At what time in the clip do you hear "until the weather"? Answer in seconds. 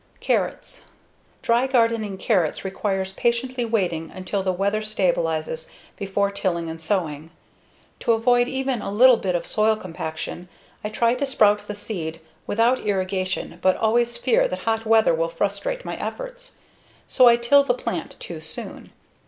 4.11-4.81